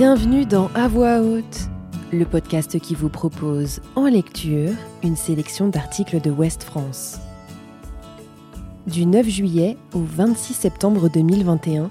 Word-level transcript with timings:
Bienvenue 0.00 0.46
dans 0.46 0.70
À 0.74 0.88
voix 0.88 1.20
haute, 1.20 1.68
le 2.10 2.24
podcast 2.24 2.80
qui 2.80 2.94
vous 2.94 3.10
propose 3.10 3.82
en 3.96 4.06
lecture 4.06 4.70
une 5.02 5.14
sélection 5.14 5.68
d'articles 5.68 6.22
de 6.22 6.30
Ouest 6.30 6.62
France. 6.62 7.18
Du 8.86 9.04
9 9.04 9.28
juillet 9.28 9.76
au 9.92 9.98
26 9.98 10.54
septembre 10.54 11.10
2021, 11.10 11.90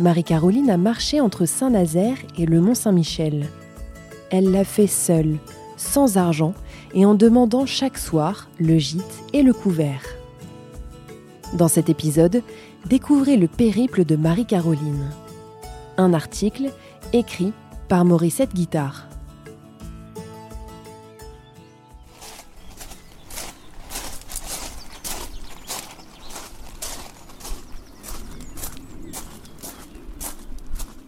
Marie-Caroline 0.00 0.68
a 0.68 0.76
marché 0.76 1.22
entre 1.22 1.46
Saint-Nazaire 1.46 2.18
et 2.36 2.44
le 2.44 2.60
Mont-Saint-Michel. 2.60 3.46
Elle 4.30 4.50
l'a 4.50 4.64
fait 4.64 4.86
seule, 4.86 5.38
sans 5.78 6.18
argent 6.18 6.52
et 6.92 7.06
en 7.06 7.14
demandant 7.14 7.64
chaque 7.64 7.96
soir 7.96 8.50
le 8.58 8.76
gîte 8.76 9.22
et 9.32 9.42
le 9.42 9.54
couvert. 9.54 10.02
Dans 11.54 11.68
cet 11.68 11.88
épisode, 11.88 12.42
découvrez 12.84 13.38
le 13.38 13.48
périple 13.48 14.04
de 14.04 14.16
Marie-Caroline. 14.16 15.08
Un 15.98 16.12
article 16.12 16.72
écrit 17.14 17.54
par 17.88 18.04
Morissette 18.04 18.52
Guitare. 18.52 19.08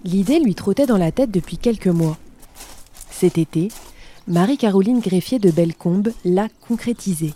L'idée 0.04 0.38
lui 0.40 0.54
trottait 0.54 0.86
dans 0.86 0.96
la 0.96 1.12
tête 1.12 1.30
depuis 1.30 1.58
quelques 1.58 1.86
mois. 1.88 2.16
Cet 3.10 3.36
été, 3.36 3.68
Marie-Caroline 4.26 5.00
Greffier 5.00 5.38
de 5.38 5.50
Bellecombe 5.50 6.12
l'a 6.24 6.48
concrétisée. 6.66 7.34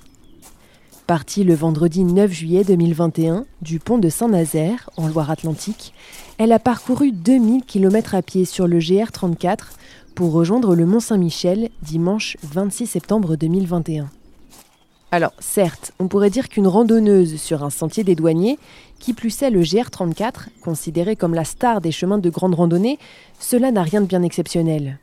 Partie 1.06 1.42
le 1.42 1.54
vendredi 1.54 2.04
9 2.04 2.30
juillet 2.30 2.62
2021 2.62 3.44
du 3.60 3.80
pont 3.80 3.98
de 3.98 4.08
Saint-Nazaire, 4.08 4.88
en 4.96 5.08
Loire-Atlantique, 5.08 5.92
elle 6.38 6.52
a 6.52 6.60
parcouru 6.60 7.10
2000 7.10 7.64
km 7.64 8.14
à 8.14 8.22
pied 8.22 8.44
sur 8.44 8.68
le 8.68 8.78
GR34 8.78 9.58
pour 10.14 10.32
rejoindre 10.32 10.76
le 10.76 10.86
Mont-Saint-Michel 10.86 11.70
dimanche 11.82 12.36
26 12.44 12.86
septembre 12.86 13.34
2021. 13.34 14.10
Alors, 15.10 15.32
certes, 15.40 15.92
on 15.98 16.06
pourrait 16.06 16.30
dire 16.30 16.48
qu'une 16.48 16.68
randonneuse 16.68 17.34
sur 17.34 17.64
un 17.64 17.70
sentier 17.70 18.04
des 18.04 18.14
douaniers, 18.14 18.60
qui 19.00 19.12
plus 19.12 19.42
est 19.42 19.50
le 19.50 19.62
GR34, 19.62 20.46
considéré 20.62 21.16
comme 21.16 21.34
la 21.34 21.44
star 21.44 21.80
des 21.80 21.92
chemins 21.92 22.18
de 22.18 22.30
grande 22.30 22.54
randonnée, 22.54 23.00
cela 23.40 23.72
n'a 23.72 23.82
rien 23.82 24.02
de 24.02 24.06
bien 24.06 24.22
exceptionnel. 24.22 25.00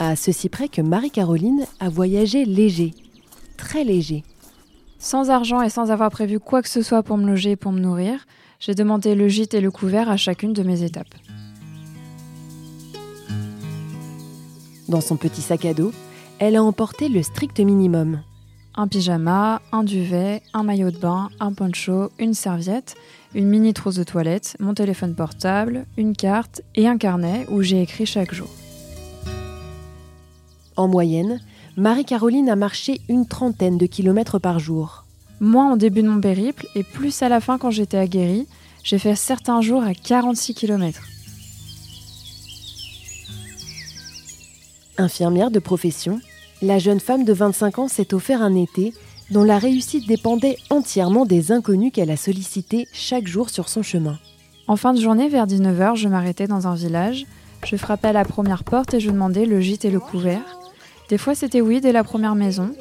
À 0.00 0.16
ceci 0.16 0.48
près 0.48 0.68
que 0.68 0.82
Marie-Caroline 0.82 1.64
a 1.78 1.88
voyagé 1.88 2.44
léger, 2.44 2.92
très 3.56 3.84
léger. 3.84 4.24
Sans 4.98 5.30
argent 5.30 5.62
et 5.62 5.70
sans 5.70 5.90
avoir 5.90 6.10
prévu 6.10 6.40
quoi 6.40 6.60
que 6.60 6.68
ce 6.68 6.82
soit 6.82 7.04
pour 7.04 7.16
me 7.18 7.26
loger 7.26 7.52
et 7.52 7.56
pour 7.56 7.70
me 7.70 7.78
nourrir, 7.78 8.26
j'ai 8.58 8.74
demandé 8.74 9.14
le 9.14 9.28
gîte 9.28 9.54
et 9.54 9.60
le 9.60 9.70
couvert 9.70 10.10
à 10.10 10.16
chacune 10.16 10.52
de 10.52 10.64
mes 10.64 10.82
étapes. 10.82 11.14
Dans 14.88 15.00
son 15.00 15.16
petit 15.16 15.42
sac 15.42 15.64
à 15.66 15.74
dos, 15.74 15.92
elle 16.40 16.56
a 16.56 16.62
emporté 16.62 17.08
le 17.08 17.22
strict 17.22 17.60
minimum. 17.60 18.22
Un 18.74 18.88
pyjama, 18.88 19.60
un 19.70 19.84
duvet, 19.84 20.42
un 20.52 20.62
maillot 20.62 20.90
de 20.90 20.98
bain, 20.98 21.28
un 21.40 21.52
poncho, 21.52 22.10
une 22.18 22.34
serviette, 22.34 22.96
une 23.34 23.48
mini 23.48 23.74
trousse 23.74 23.96
de 23.96 24.04
toilette, 24.04 24.56
mon 24.60 24.74
téléphone 24.74 25.14
portable, 25.14 25.84
une 25.96 26.16
carte 26.16 26.62
et 26.74 26.88
un 26.88 26.96
carnet 26.96 27.46
où 27.50 27.62
j'ai 27.62 27.82
écrit 27.82 28.06
chaque 28.06 28.32
jour. 28.32 28.48
En 30.76 30.88
moyenne, 30.88 31.40
Marie-Caroline 31.78 32.50
a 32.50 32.56
marché 32.56 33.00
une 33.08 33.24
trentaine 33.24 33.78
de 33.78 33.86
kilomètres 33.86 34.40
par 34.40 34.58
jour. 34.58 35.04
Moins 35.38 35.72
au 35.72 35.76
début 35.76 36.02
de 36.02 36.08
mon 36.08 36.20
périple 36.20 36.66
et 36.74 36.82
plus 36.82 37.22
à 37.22 37.28
la 37.28 37.40
fin 37.40 37.56
quand 37.56 37.70
j'étais 37.70 37.96
aguerrie, 37.96 38.48
j'ai 38.82 38.98
fait 38.98 39.14
certains 39.14 39.60
jours 39.60 39.84
à 39.84 39.94
46 39.94 40.54
km. 40.54 41.00
Infirmière 44.98 45.52
de 45.52 45.60
profession, 45.60 46.20
la 46.62 46.80
jeune 46.80 46.98
femme 46.98 47.24
de 47.24 47.32
25 47.32 47.78
ans 47.78 47.86
s'est 47.86 48.12
offert 48.12 48.42
un 48.42 48.56
été 48.56 48.92
dont 49.30 49.44
la 49.44 49.58
réussite 49.58 50.08
dépendait 50.08 50.58
entièrement 50.70 51.26
des 51.26 51.52
inconnus 51.52 51.92
qu'elle 51.92 52.10
a 52.10 52.16
sollicités 52.16 52.88
chaque 52.92 53.28
jour 53.28 53.50
sur 53.50 53.68
son 53.68 53.84
chemin. 53.84 54.18
En 54.66 54.74
fin 54.74 54.94
de 54.94 55.00
journée, 55.00 55.28
vers 55.28 55.46
19h, 55.46 55.94
je 55.94 56.08
m'arrêtais 56.08 56.48
dans 56.48 56.66
un 56.66 56.74
village, 56.74 57.24
je 57.64 57.76
frappais 57.76 58.08
à 58.08 58.12
la 58.12 58.24
première 58.24 58.64
porte 58.64 58.94
et 58.94 59.00
je 59.00 59.12
demandais 59.12 59.46
le 59.46 59.60
gîte 59.60 59.84
et 59.84 59.92
le 59.92 60.00
couvert. 60.00 60.57
Des 61.08 61.18
fois 61.18 61.34
c'était 61.34 61.60
oui 61.60 61.80
dès 61.80 61.92
la 61.92 62.04
première 62.04 62.34
maison, 62.34 62.74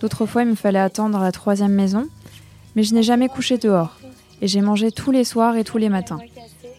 d'autres 0.00 0.26
fois 0.26 0.42
il 0.42 0.48
me 0.48 0.54
fallait 0.54 0.78
attendre 0.78 1.18
la 1.18 1.32
troisième 1.32 1.72
maison, 1.72 2.08
mais 2.74 2.82
je 2.82 2.94
n'ai 2.94 3.02
jamais 3.02 3.28
couché 3.28 3.56
dehors, 3.56 3.98
et 4.42 4.48
j'ai 4.48 4.60
mangé 4.60 4.90
tous 4.90 5.10
les 5.10 5.24
soirs 5.24 5.56
et 5.56 5.64
tous 5.64 5.78
les 5.78 5.88
matins. 5.88 6.18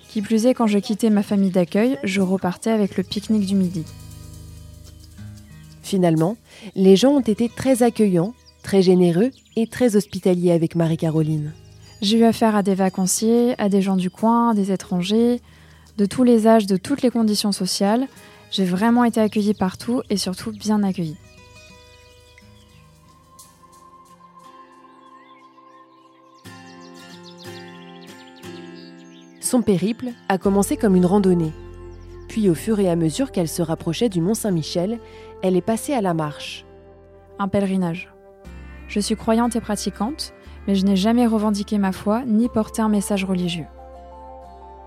Qui 0.09 0.21
plus 0.21 0.45
est, 0.45 0.53
quand 0.53 0.67
je 0.67 0.79
quittais 0.79 1.09
ma 1.09 1.23
famille 1.23 1.51
d'accueil, 1.51 1.97
je 2.03 2.19
repartais 2.19 2.71
avec 2.71 2.97
le 2.97 3.03
pique-nique 3.03 3.45
du 3.45 3.55
midi. 3.55 3.85
Finalement, 5.83 6.35
les 6.75 6.95
gens 6.95 7.11
ont 7.11 7.19
été 7.19 7.47
très 7.47 7.83
accueillants, 7.83 8.33
très 8.63 8.81
généreux 8.81 9.31
et 9.55 9.67
très 9.67 9.95
hospitaliers 9.95 10.51
avec 10.51 10.75
Marie-Caroline. 10.75 11.53
J'ai 12.01 12.17
eu 12.17 12.23
affaire 12.23 12.55
à 12.55 12.63
des 12.63 12.75
vacanciers, 12.75 13.55
à 13.59 13.69
des 13.69 13.81
gens 13.81 13.95
du 13.95 14.09
coin, 14.09 14.53
des 14.53 14.71
étrangers, 14.71 15.41
de 15.97 16.05
tous 16.05 16.23
les 16.23 16.47
âges, 16.47 16.65
de 16.65 16.77
toutes 16.77 17.01
les 17.01 17.09
conditions 17.09 17.51
sociales, 17.51 18.07
j'ai 18.51 18.65
vraiment 18.65 19.03
été 19.03 19.21
accueillie 19.21 19.53
partout 19.53 20.01
et 20.09 20.17
surtout 20.17 20.51
bien 20.51 20.83
accueillie. 20.83 21.17
Son 29.39 29.61
périple 29.63 30.09
a 30.27 30.38
commencé 30.38 30.77
comme 30.77 30.95
une 30.95 31.07
randonnée. 31.07 31.53
Puis 32.27 32.49
au 32.49 32.53
fur 32.53 32.79
et 32.79 32.88
à 32.88 32.95
mesure 32.95 33.31
qu'elle 33.31 33.47
se 33.47 33.63
rapprochait 33.63 34.09
du 34.09 34.21
Mont 34.21 34.35
Saint-Michel, 34.35 34.99
elle 35.41 35.55
est 35.55 35.61
passée 35.61 35.93
à 35.93 36.01
la 36.01 36.13
marche. 36.13 36.65
Un 37.39 37.47
pèlerinage. 37.47 38.13
Je 38.88 38.99
suis 38.99 39.15
croyante 39.15 39.55
et 39.55 39.61
pratiquante, 39.61 40.33
mais 40.67 40.75
je 40.75 40.85
n'ai 40.85 40.95
jamais 40.95 41.25
revendiqué 41.25 41.79
ma 41.79 41.91
foi 41.91 42.23
ni 42.25 42.47
porté 42.47 42.83
un 42.83 42.89
message 42.89 43.25
religieux. 43.25 43.65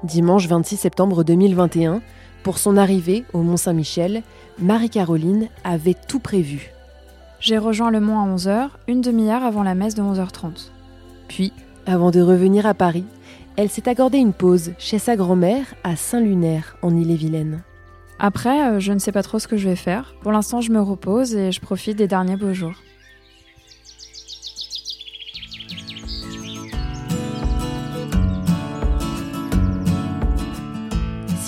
Dimanche 0.05 0.49
26 0.49 0.79
septembre 0.79 1.23
2021, 1.23 2.03
pour 2.43 2.59
son 2.59 2.77
arrivée 2.77 3.25
au 3.33 3.43
Mont 3.43 3.57
Saint-Michel, 3.57 4.23
Marie-Caroline 4.59 5.49
avait 5.63 5.95
tout 5.95 6.19
prévu. 6.19 6.73
J'ai 7.39 7.57
rejoint 7.57 7.93
le 7.93 8.01
mont 8.01 8.19
à 8.19 8.27
11h, 8.27 8.71
une 8.89 9.01
demi-heure 9.01 9.45
avant 9.45 9.63
la 9.63 9.77
messe 9.77 9.95
de 9.95 10.03
11h30. 10.03 10.71
Puis, 11.29 11.53
avant 11.87 12.11
de 12.11 12.21
revenir 12.21 12.67
à 12.67 12.75
Paris, 12.75 13.05
elle 13.57 13.69
s'est 13.69 13.89
accordée 13.89 14.19
une 14.19 14.33
pause 14.33 14.73
chez 14.77 14.99
sa 14.99 15.15
grand-mère 15.15 15.67
à 15.85 15.95
Saint-Lunaire, 15.95 16.77
en 16.83 16.97
Ille-et-Vilaine. 16.97 17.63
Après, 18.19 18.73
euh, 18.73 18.81
je 18.81 18.93
ne 18.93 18.99
sais 18.99 19.13
pas 19.13 19.23
trop 19.23 19.39
ce 19.39 19.47
que 19.47 19.57
je 19.57 19.69
vais 19.69 19.77
faire. 19.77 20.15
Pour 20.23 20.33
l'instant, 20.33 20.61
je 20.61 20.73
me 20.73 20.81
repose 20.81 21.35
et 21.37 21.53
je 21.53 21.61
profite 21.61 21.97
des 21.97 22.09
derniers 22.09 22.37
beaux 22.37 22.55
jours. 22.55 22.75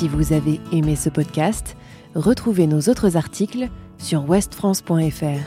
Si 0.05 0.11
vous 0.11 0.35
avez 0.35 0.61
aimé 0.71 0.97
ce 0.97 1.09
podcast, 1.09 1.79
retrouvez 2.15 2.67
nos 2.67 2.91
autres 2.91 3.17
articles 3.17 3.71
sur 3.97 4.29
westfrance.fr. 4.29 5.47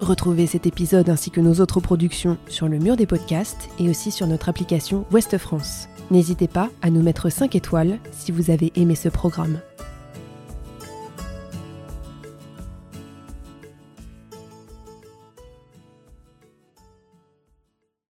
Retrouvez 0.00 0.48
cet 0.48 0.66
épisode 0.66 1.08
ainsi 1.08 1.30
que 1.30 1.40
nos 1.40 1.60
autres 1.60 1.78
productions 1.78 2.36
sur 2.48 2.66
le 2.66 2.80
mur 2.80 2.96
des 2.96 3.06
podcasts 3.06 3.68
et 3.78 3.88
aussi 3.88 4.10
sur 4.10 4.26
notre 4.26 4.48
application 4.48 5.06
Ouest 5.12 5.38
France. 5.38 5.86
N'hésitez 6.10 6.48
pas 6.48 6.68
à 6.82 6.90
nous 6.90 7.00
mettre 7.00 7.30
5 7.30 7.54
étoiles 7.54 8.00
si 8.10 8.32
vous 8.32 8.50
avez 8.50 8.72
aimé 8.74 8.96
ce 8.96 9.08
programme. 9.08 9.60